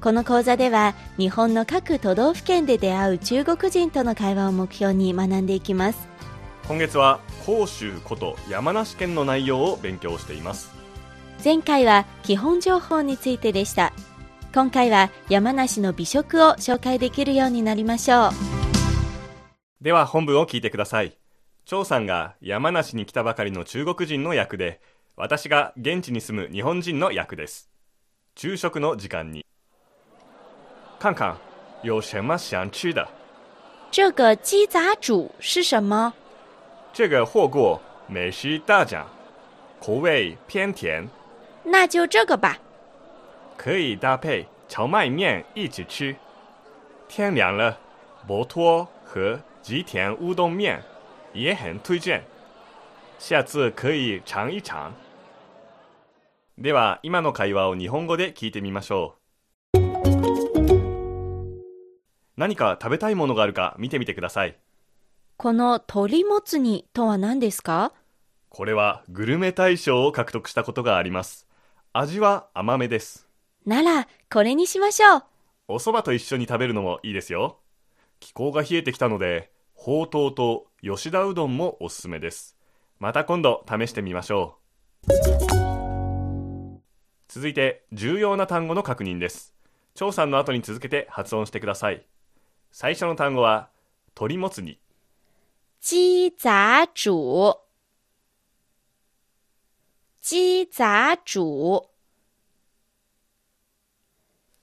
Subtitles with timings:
[0.00, 6.08] この講座では日本の各都道府県で出会う中国人との会話を目標に学んでいきます。
[6.66, 10.72] 今月は甲州こと山梨県の内容を勉強しています。
[11.44, 13.92] 前回は基本情報についてでした。
[14.54, 18.30] 今回は山梨の美食を紹介できるようになりましょう。
[19.82, 21.18] では本文を聞いてください。
[21.66, 24.80] 張さんが山梨に来たばかりの中国人の役で
[25.14, 27.70] 私が現地に住む日本人の役です。
[28.34, 29.44] 昼食の時間に
[31.00, 31.34] 看看
[31.82, 33.08] 有什么想吃的。
[33.90, 36.12] 这个鸡杂煮是什么？
[36.92, 39.08] 这个货过美食大奖
[39.80, 41.08] 口味偏甜。
[41.64, 42.58] 那就这个吧。
[43.56, 46.14] 可以搭配荞麦面一起吃。
[47.08, 47.78] 天凉了
[48.26, 50.82] 博托和吉田乌冬面
[51.32, 52.22] 也很推荐。
[53.18, 54.92] 下次可以尝一尝。
[56.58, 59.19] では今の会話を日本語で聞いてみましょう
[62.40, 64.56] 何か食べたいものがあるか見てみてください。
[65.36, 67.92] この鶏もつ煮とは何ですか？
[68.48, 71.46] これはグルメ大賞を獲得したことがあります。
[71.92, 73.28] 味は甘めです。
[73.66, 75.24] ならこれにしましょう。
[75.68, 77.58] お蕎麦と一緒に食べるのもいいですよ。
[78.20, 82.56] 気候が冷えてきたのでほうとうと吉田うどんもおすすめです。
[82.98, 84.56] また今度試してみましょ
[85.06, 85.12] う。
[87.28, 89.54] 続いて重要な単語の確認です。
[89.94, 92.02] 張さんの後に続けて発音してください
[92.72, 93.68] 最初の単語は
[94.10, 94.78] 鶏もつ煮
[95.80, 97.56] 鸡杂煮
[100.20, 101.88] 鸡杂煮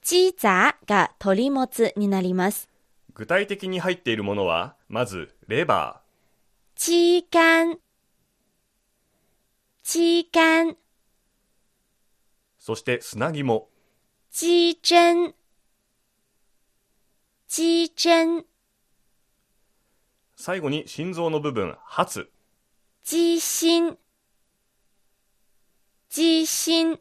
[0.02, 2.70] 鸡杂が鶏もつになります
[3.14, 6.02] 具体的に入っているものはまずレバ
[6.76, 7.80] 鸡肝
[9.84, 10.76] 鸡肝ー
[12.60, 13.70] そして砂肝。
[14.30, 15.34] 鸡胗
[17.50, 18.44] 鸡胗
[20.36, 22.30] 最後に心臓の部分ハツ
[23.04, 23.98] 鸡心
[26.10, 27.00] 鸡心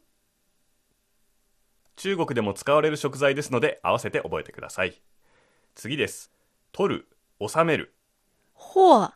[1.97, 5.03] 中国でも使われる食材ですので合わせて覚えてください。
[5.75, 6.31] 次です。
[6.71, 7.09] 取る
[7.41, 7.97] 収める。
[8.55, 9.15] 货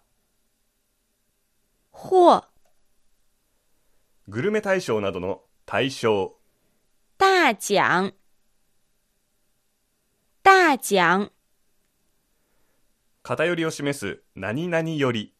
[1.92, 2.44] 货
[4.26, 6.34] グルメ大賞などの大賞。
[7.18, 8.14] 大奖
[10.42, 11.30] 大奖。
[13.22, 15.34] 偏りを示す何々より。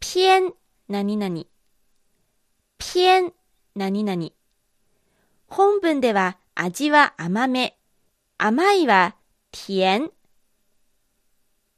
[0.00, 0.54] 偏
[0.88, 1.44] 何々。
[2.80, 3.32] 偏
[3.76, 4.30] 何々。
[5.46, 7.78] 本文では味は甘め。
[8.38, 9.14] 甘いは
[9.52, 10.10] 甜。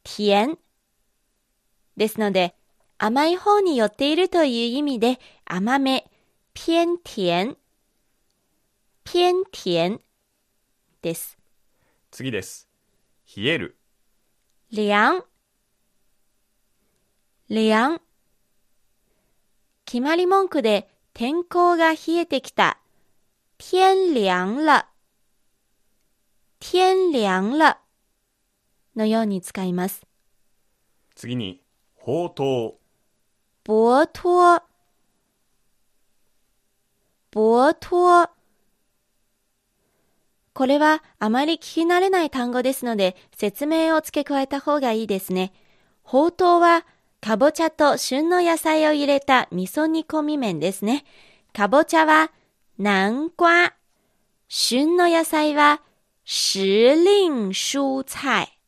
[0.03, 0.59] 甜。
[1.99, 2.55] ですので
[2.97, 6.11] 甘い方に寄っているという意味で甘め。
[6.55, 7.59] 偏甜。
[9.05, 10.01] 偏甜。
[11.03, 11.40] です
[12.11, 12.69] 次です。
[13.37, 13.77] 冷える。
[14.73, 15.25] 凉
[17.49, 18.01] 凉
[19.85, 22.79] 決まり文句で天候が冷えてきた。
[23.59, 24.89] 天涼了。
[26.59, 27.79] 天涼了。
[28.97, 30.05] のように使います。
[31.15, 31.63] 次に
[31.95, 32.81] ほうとう。
[33.65, 34.63] 博托。
[37.33, 38.40] 博托
[40.53, 45.53] これはあまり聞き慣れない単語ですので説明を付け加えた方がいいですね。
[46.03, 46.85] ほうとうは
[47.21, 51.05] かぼちゃと旬の野菜を入れた味噌煮込み麺ですね。
[51.53, 52.33] かぼちゃは
[52.79, 53.75] 南瓜。
[54.49, 55.81] 旬の野菜は
[56.25, 56.95] 時令
[57.51, 58.59] 蔬菜。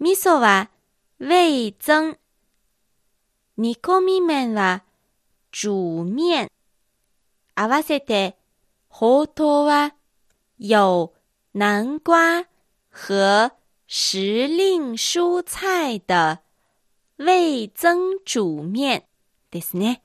[0.00, 0.70] 味噌は
[1.20, 2.18] 味增。
[3.56, 4.82] 煮込み麺は
[5.52, 6.50] 煮面。
[7.54, 8.36] 合わせて、
[8.88, 9.94] ほうとうは
[10.56, 11.12] 有
[11.52, 12.46] 南瓜
[12.88, 13.52] 和
[13.86, 16.40] 时令蔬菜的
[17.16, 19.04] 味增煮面
[19.50, 20.02] ですね。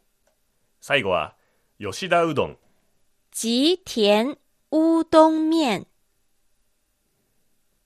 [0.82, 1.36] 最後は
[1.80, 2.58] 吉田うどん
[3.32, 4.38] 吉田
[4.72, 5.86] 乌冬面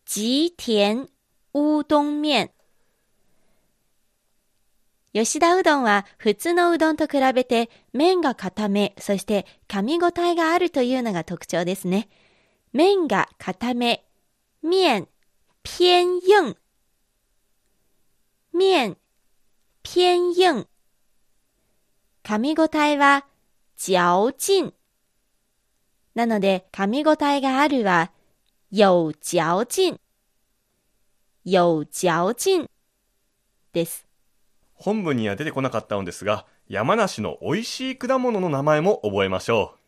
[0.05, 1.07] 吉田
[1.53, 2.51] 乌冬面
[5.13, 12.09] 吉田うどんは普通のうどんと比べて麺が固め、そして噛み応えがあるというのが特徴ですね。
[12.73, 14.03] 麺が固め、
[14.63, 15.07] 面
[15.63, 16.55] 偏硬
[18.51, 18.97] 面、
[19.83, 20.67] 偏硬。
[22.23, 23.25] 噛み応えは、
[23.77, 24.73] 嚼劲。
[26.15, 28.11] なので、噛み応えがあるは、
[28.71, 29.99] 有嚼劲。
[31.45, 32.69] 有嚼劲
[33.71, 34.07] です。
[34.73, 39.79] 本文には出てこなかったのですが、山梨の美味しい果物の名前も覚えましょう。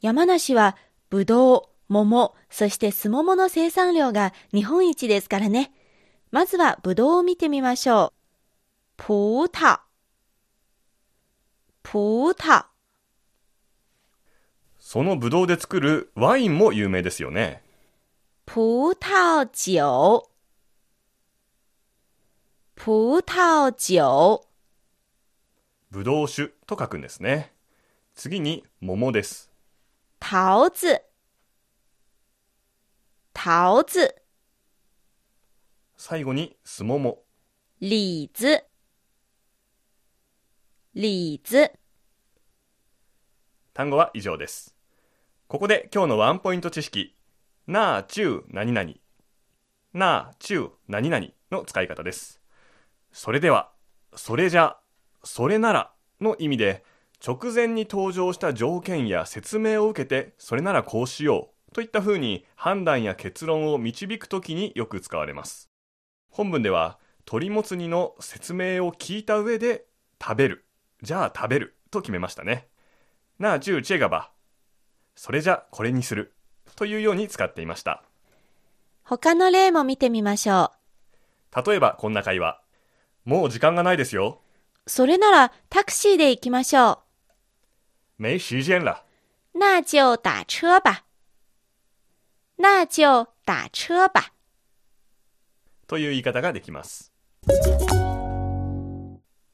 [0.00, 0.76] 山梨は、
[1.10, 5.72] ぶどう、桃、そしてすももの生産量が日本一ですからね。
[6.30, 8.12] まずはぶどうを見てみましょ
[8.98, 9.02] う。
[9.02, 9.80] 葡萄、
[11.82, 12.66] 葡萄。
[14.78, 17.62] そのぶどうで作るワインも有名ですよね。
[18.46, 19.80] 葡萄酒、
[22.74, 24.46] 葡萄酒。
[25.90, 27.52] ぶどう酒と書くんですね。
[28.14, 29.50] 次に桃です。
[30.20, 31.11] 桃子、
[33.44, 34.14] 桃子。
[35.96, 37.24] 最後にすもも。
[37.80, 38.62] 李子、
[40.94, 41.72] 李子。
[43.74, 44.76] 単語は以上です。
[45.48, 47.16] ここで今日のワンポイント知識。
[47.66, 48.92] なあ、ちゅう、何々。
[49.92, 52.40] なあ、ちゅう、何々の使い方です。
[53.10, 53.72] それでは、
[54.14, 54.76] それじゃ、
[55.24, 56.84] それならの意味で、
[57.26, 65.70] 直前に登場した条件や説明を受けて、それならこうしようといった風に判断や結論を導くときによく使われます。
[66.30, 69.86] 本文では、鳥もつ煮の説明を聞いた上で、
[70.20, 70.66] 食べる。
[71.02, 71.76] じゃあ食べる。
[71.90, 72.68] と決めましたね。
[73.38, 74.30] なあ、ジューチェガバ。
[75.14, 76.34] それじゃこれにする。
[76.76, 78.02] というように使っていました。
[79.02, 80.72] 他の例も見てみましょ
[81.54, 81.68] う。
[81.68, 82.60] 例えばこんな会話。
[83.24, 84.40] もう時間がないですよ。
[84.86, 87.02] それならタクシーで行きましょ
[88.18, 88.22] う。
[88.22, 89.04] 没时间了。
[89.54, 91.04] 那就打车吧。
[92.62, 94.32] 那就打车吧。
[95.88, 97.12] という言い方ができます。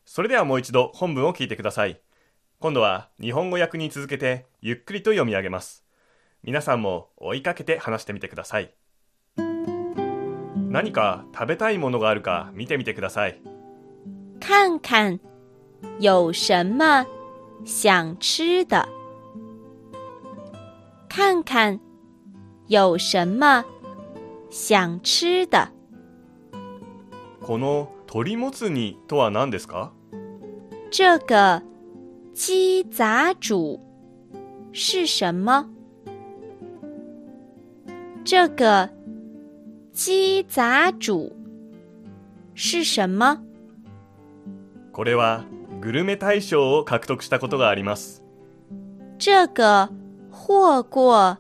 [0.05, 2.03] それではもう一度本文を聞いてください。
[2.61, 5.87] 今度は日本語訳に続けてゆっくりと読み上げます。
[6.43, 8.75] 皆さんも追いかけて話してみてください。
[10.69, 13.41] 何か食べたいものがあるか見てみてください。
[14.39, 15.19] 看看
[15.99, 17.07] 有什么
[17.65, 18.87] 想吃的。
[21.09, 21.81] 看看
[22.69, 23.65] 有什么
[24.51, 25.69] 想吃的？
[27.41, 29.91] この鳥もつ煮とは何ですか？
[30.91, 31.63] 这个
[32.35, 33.81] 鸡杂煮
[34.73, 35.67] 是什么？
[38.23, 38.91] 这个
[39.95, 41.33] 鸡杂煮
[42.55, 43.43] 是什么？
[44.93, 45.47] これは
[45.81, 48.23] グルメ大賞を獲得したことがあります。
[49.19, 49.89] 这个
[50.31, 51.39] 获过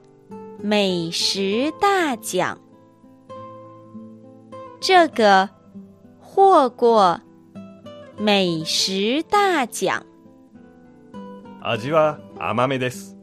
[0.61, 2.59] 美食大奖。
[4.81, 5.49] 这个
[6.21, 7.21] 获过
[8.19, 10.05] 美食大奖。
[11.63, 13.17] 味は甘めです。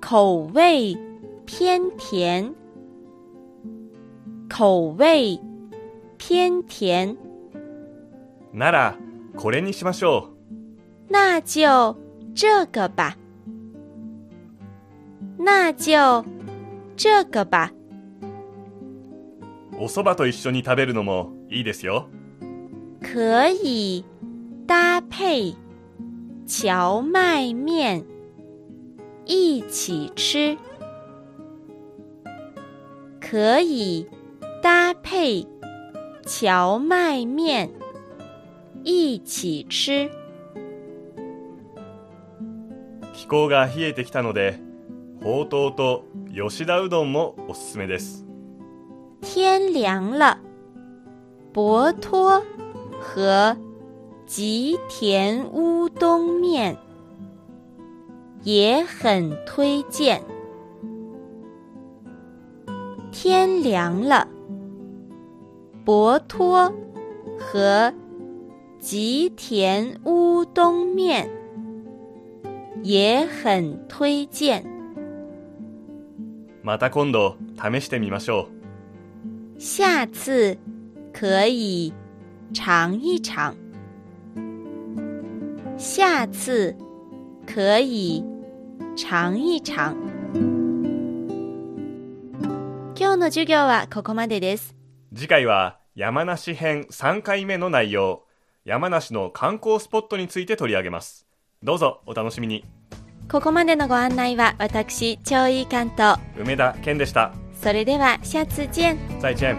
[0.00, 0.96] 口味
[1.46, 2.54] 偏甜。
[4.48, 5.40] 口味
[6.16, 7.16] 偏甜。
[8.52, 8.96] なら
[9.36, 11.10] これにしましょう。
[11.10, 11.96] 那就
[12.36, 13.16] 这个吧。
[15.38, 16.24] 那就
[16.98, 17.72] 这个吧。
[19.78, 22.08] お蕎麦と一緒に食べるのもいいですよ。
[23.00, 24.04] 可以
[24.66, 25.56] 搭配
[26.44, 28.04] 荞麦面
[29.24, 30.58] 一起吃。
[33.20, 34.04] 可以
[34.60, 35.46] 搭配
[36.26, 37.70] 荞麦面。
[38.82, 40.10] 一起吃。
[43.12, 44.58] 気候が冷えてきたので、
[45.22, 46.07] ほうとうと
[46.40, 48.24] 吉田うどんもおすすめです。
[49.20, 50.38] 天凉了，
[51.52, 52.40] 博托
[53.00, 53.56] 和
[54.24, 56.76] 吉田乌冬面
[58.44, 60.22] 也很推荐。
[63.10, 64.28] 天凉了，
[65.84, 66.72] 博托
[67.36, 67.92] 和
[68.78, 71.28] 吉田乌冬面
[72.84, 74.77] 也很推荐。
[76.68, 78.50] また今度試してみましょ
[79.56, 79.58] う。
[79.58, 80.58] 下次
[81.14, 81.94] 可以
[82.52, 83.56] 尝一尝。
[85.78, 86.76] 下次
[87.46, 88.22] 可以
[88.94, 89.96] 尝一尝。
[92.94, 94.76] 今日の授業はここまでです。
[95.14, 98.26] 次回は山梨編3回目の内容。
[98.66, 101.26] 山梨の観光スポットについて取り上げます。
[101.62, 102.66] どうぞお楽しみに。
[103.30, 107.34] ここまでのご案内は私、超いい関東、梅田健でした。
[107.60, 108.96] それでは、下次见。
[109.20, 109.54] 再见。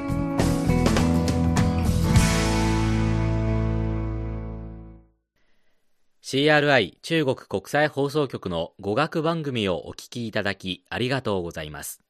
[6.23, 12.01] CRI 中国国際放送局の語学番組をお聞きいただきありがとうございます。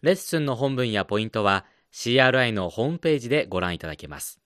[0.00, 4.40] レッスンの本文やポイントは CRI のホームページでご覧いただけます。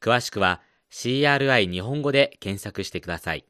[0.00, 0.60] 詳しくは
[0.92, 3.44] CRI 日本語で検索してください。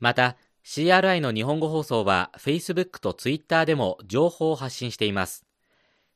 [0.00, 0.36] また、
[0.70, 5.46] CRI の日本語放送は Facebook と Twitter でも情報を発信しています。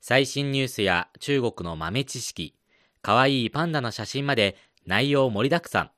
[0.02, 2.54] 最新ニュースや中国の豆知識、
[3.00, 5.90] かわいいパンダの写真まで内容盛りだくさん。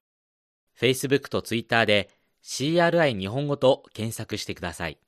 [0.80, 2.10] Facebook と Twitter で
[2.44, 5.00] CRI 日本語と検索してください。